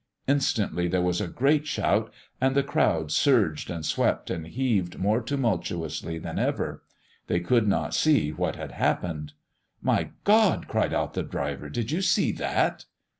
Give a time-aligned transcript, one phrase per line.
[0.27, 2.11] Instantly there was a great shout,
[2.41, 6.81] and the crowd surged and swept and heaved more tumultuously than ever.
[7.27, 9.33] They could not see what had happened.
[9.79, 12.85] "My God!" cried out the driver, "did you see that?"